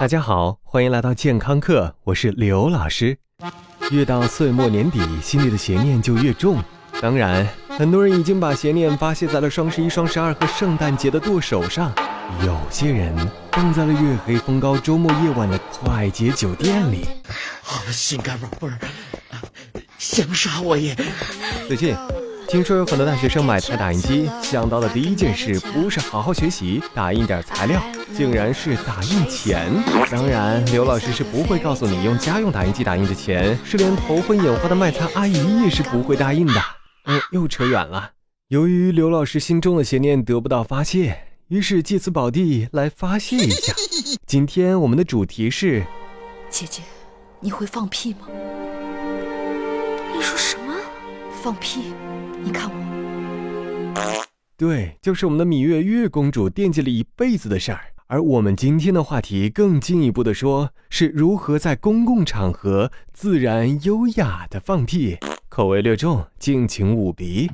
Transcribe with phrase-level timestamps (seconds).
[0.00, 3.16] 大家好，欢迎来到健康课，我是刘老师。
[3.92, 6.60] 越到岁末年底，心里的邪念就越重。
[7.00, 11.92] 当然，很多人已经把邪念发泄在了双十一、双十二和圣诞节的剁手上，
[12.44, 13.14] 有些人
[13.52, 17.06] 放在了月黑风高、周末夜晚的快捷酒店里。
[17.64, 18.78] 啊，心肝宝贝儿，
[19.96, 20.96] 想杀我也！
[21.68, 21.94] 最近。
[22.48, 27.82] 听说有很多大学生买台打印机，想到的第一件事不是好好学习，打印点材料，
[28.16, 29.68] 竟然是打印钱。
[30.10, 36.54] 当然，刘老师是不会告诉你用家用打印机打印的钱，是连头昏眼花的卖菜阿姨也是不会答应的。
[37.06, 38.12] 嗯，又扯远了。
[38.48, 41.16] 由于刘老师心中的邪念得不到发泄，
[41.48, 43.74] 于是借此宝地来发泄一下。
[44.26, 45.84] 今天我们的主题是：
[46.48, 46.82] 姐姐，
[47.40, 48.28] 你会放屁吗？
[50.14, 50.74] 你说什么？
[51.42, 51.92] 放屁？
[52.44, 54.26] 你看我，
[54.58, 57.80] 对，就是我们的芈月月公主惦记了一辈子的事儿。
[58.06, 65.16] 而我们今天的话题更进一步的说，是如何在公共场合自然优雅的放屁。
[65.48, 67.50] 口味略重，敬请五鼻。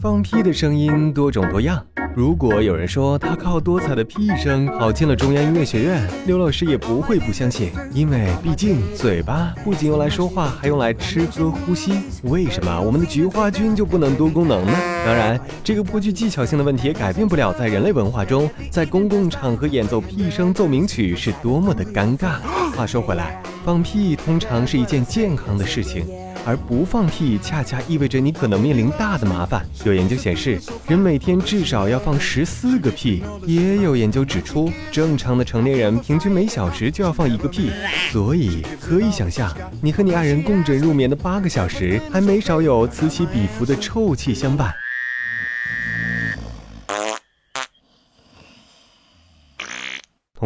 [0.00, 1.84] 放屁的声音多种多样。
[2.14, 11.92] 如果有人说他靠多彩的屁声考进了中央音乐学院，刘老师也不会不相信，因为毕竟嘴巴不仅用来说话，还用来吃喝呼吸。
[12.24, 14.72] 为什么我们的菊花菌就不能多功能呢？
[15.06, 22.40] 当然，这个颇具技巧性的问题也改变不了，在人类文化中，在公共场合演奏屁声奏鸣曲是多么的尴尬。
[22.76, 26.04] 话说回来，放屁通常是一件健康的事情。
[26.48, 29.62] 而不放屁，恰恰意味着你可能面临大的麻烦。
[29.84, 33.22] 有研究显示，人每天至少要放十四个屁。
[33.44, 37.70] 也有研究指出，正常的成年人平均每小时就要放一个屁。
[38.10, 44.72] 所以可以想象，你和你爱人共枕入眠的八个小时，还没少有此起彼伏的臭气相伴。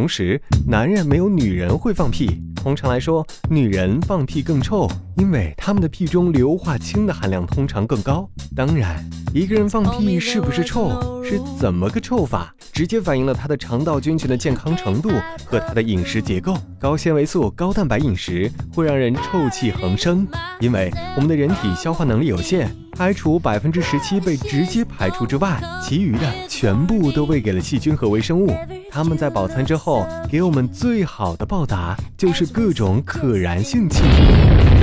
[0.03, 2.43] 同时，男人没有女人会放屁。
[2.57, 8.29] 通常来说，女人放屁更臭，因为她们的屁中硫化氢的含量通常更高。
[8.57, 15.09] 当然，一个人放屁是不是臭，是怎么个臭法，直接反映了他的肠道菌群的健康程度
[15.45, 16.57] 和他的饮食结构。
[16.81, 20.27] 高纤维素、高蛋白饮食会让人臭气横生，
[20.59, 22.75] 因为我们的人体消化能力有限。
[22.93, 28.55] 排除百分之十七被直接排出之外，其余的全部都喂给了细菌和微生物。
[28.91, 34.23] 它们在饱餐之后给我们最好的报答，就是各种可燃性气体。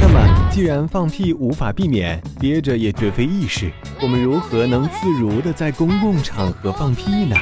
[0.02, 3.72] 那么，既然放屁无法避免，憋着也绝非易事，
[4.02, 7.36] 我们如何能自如的在公共场合放屁呢？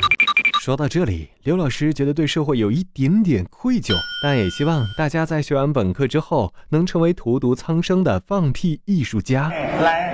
[0.67, 9.47] 说到这里，刘老师觉得对社会有一点点愧疚，但也希望大家在学完本课之后，能成为荼毒苍生的放屁艺术家。
[9.47, 10.13] 来，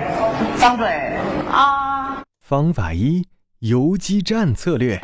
[0.56, 0.86] 张嘴
[1.50, 2.22] 啊！
[2.46, 3.24] 方法一：
[3.58, 4.96] 游击战策略。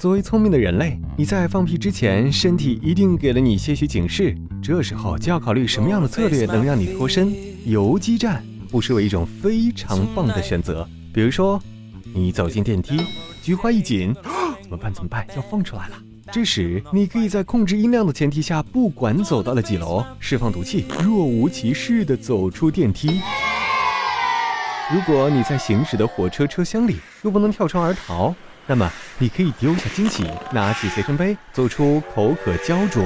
[0.00, 7.32] 作为聪明的人类，你在放屁之前，身体一定给了你些许警示，这时候就要考虑什么样的策略能让你脱身。
[7.64, 10.84] 游击战不失为一种非常棒的选择。
[11.14, 11.62] 比如说，
[12.12, 13.00] 你走进电梯，
[13.40, 14.12] 菊花一紧。
[14.70, 14.94] 怎么办？
[14.94, 15.26] 怎么办？
[15.34, 15.96] 要放出来了。
[16.30, 23.20] 这时，你可以在控制音量的前提下，不管走到了几楼，释放毒气，若无其事地走出电梯。
[24.94, 28.32] 如果你在行驶的火车车厢里，又不能跳窗而逃，
[28.68, 28.88] 那么
[29.18, 33.02] 你可以丢下惊喜，拿起随身杯，做出口渴焦灼，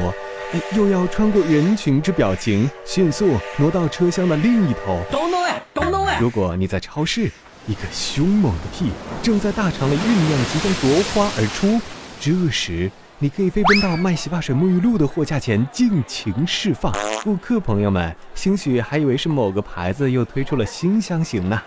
[0.53, 5.01] 哎，又要穿过人群之表情，迅速挪到车厢的另一头。
[5.11, 6.19] 懂懂哎，懂懂哎。
[6.21, 7.33] 如果你在超市。
[7.67, 8.91] 一个凶猛的屁
[9.23, 11.81] 正在大肠里酝酿，即将夺花而出。
[12.21, 16.93] 这时，你可以飞奔到卖洗发水、沐浴露的货架前，尽情释放。
[17.23, 21.61] 顾客朋友们兴许还以为是某个牌子又推出了新香型呢。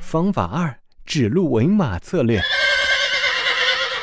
[0.00, 0.74] 方法二：
[1.04, 2.40] 指鹿为马策略。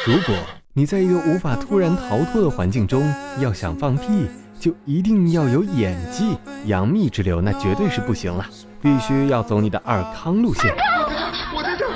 [0.06, 0.36] 如果
[0.74, 4.28] 你在一个无法突然逃脱的环境中，要想放屁，
[4.60, 6.38] 就一定要有演技。
[6.66, 8.46] 杨幂之流那绝对是不行了，
[8.82, 10.74] 必须要走你的尔康路线。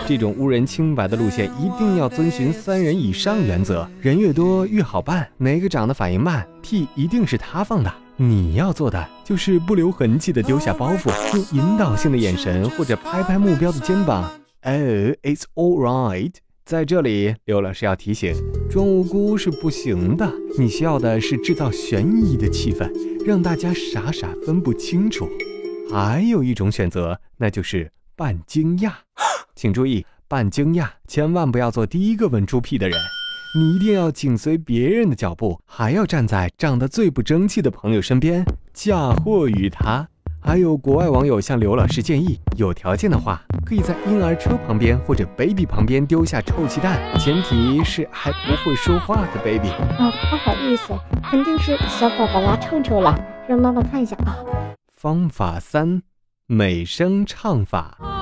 [0.07, 5.29] 这种污人清白的路线一定要遵循三人以上原则，人越多越好办。
[5.35, 7.93] 哪个长得反应慢，屁一定是他放的。
[8.15, 14.23] 你要做的就是不留痕迹的丢下包袱，用引导性的眼神或者拍拍目标的肩膀。
[14.61, 16.31] Oh, it's all right。
[16.63, 18.33] 在这里，刘老师要提醒，
[18.69, 20.31] 装无辜是不行的。
[20.57, 22.89] 你需要的是制造悬疑的气氛，
[23.25, 25.29] 让大家傻傻分不清楚。
[25.91, 28.91] 还有一种选择，那就是扮惊讶。
[29.57, 32.95] 请注意，扮惊讶，千万不要做第一个闻出屁的人，
[33.57, 40.07] 你一定要紧随别人的脚步，还要站在长得最不争气的朋友身边，嫁祸于他。
[40.39, 49.69] 还有国外网友向刘老师建议，有条件的话，可以在婴儿车旁边或者 baby 旁边丢下臭鸡蛋，前提是还不会说话的 baby。
[49.69, 50.93] 啊，不好意思，
[51.23, 53.19] 肯定是小宝宝拉臭臭了，
[53.49, 54.37] 让妈妈看一下啊。
[54.95, 56.03] 方法三，
[56.45, 58.16] 美声唱法。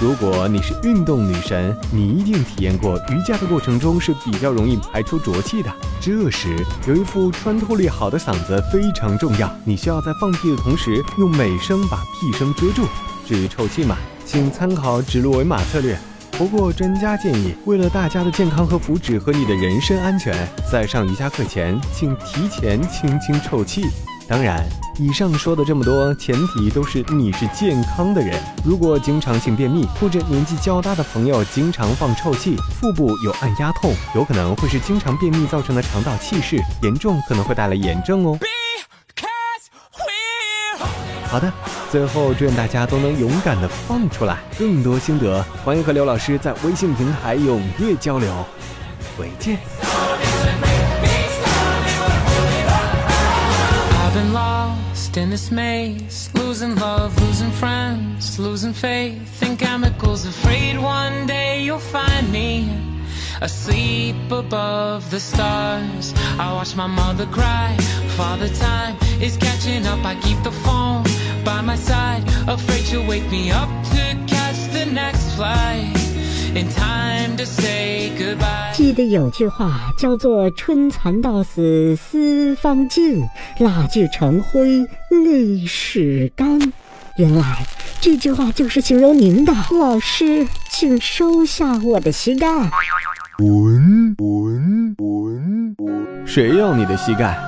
[0.00, 5.68] 如果你是运动女神，你一定体验过瑜伽的过程中是比较容易排出浊气的。
[6.00, 6.54] 这时，
[6.86, 9.52] 有一副穿透力好的嗓子非常重要。
[9.64, 12.86] 你需要在放屁的同时，用美声把屁声遮住。
[13.26, 15.98] 至于臭气嘛，请参考指鹿为马策略。
[16.30, 20.32] 不过，专家建议，为了大家的健康和福祉和你的人身安全，
[20.70, 23.82] 在上瑜伽课前，请提前轻轻臭气。
[24.28, 24.62] 当然，
[24.98, 28.38] 以上说的这么多，前提都是你是健康的人。
[28.62, 38.38] 如果经常性便秘，或者年纪较大的朋友经常放臭气，腹部有按压痛，有可能会是经常便秘造成的肠道气室，严重可能会带来炎症哦。
[41.24, 41.50] 好的，
[41.90, 44.36] 最后祝愿大家都能勇敢的放出来。
[44.58, 48.30] 更多心得，欢迎和刘老师在微信平台踊跃交流。
[49.16, 49.58] 回见。
[54.18, 60.26] Been lost in this maze, losing love, losing friends, losing faith in chemicals.
[60.26, 62.52] Afraid one day you'll find me
[63.40, 66.14] asleep above the stars.
[66.44, 67.76] I watch my mother cry,
[68.16, 70.04] father time is catching up.
[70.04, 71.04] I keep the phone
[71.44, 74.02] by my side, afraid she'll wake me up to
[74.34, 75.97] catch the next flight.
[78.72, 83.22] 记得有句话叫做“春蚕到死丝方尽，
[83.58, 86.72] 蜡炬成灰泪始干”。
[87.18, 87.66] 原来
[88.00, 89.52] 这句话就是形容您的。
[89.72, 92.46] 老师，请收下我的膝盖。
[93.36, 97.47] 滚滚滚滚，谁要你的膝盖？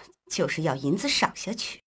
[0.31, 1.80] 就是要银子赏下去。